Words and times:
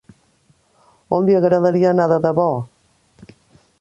On 1.17 1.27
li 1.27 1.37
agradaria 1.41 1.91
anar 1.93 2.09
de 2.13 2.19
debò? 2.25 2.49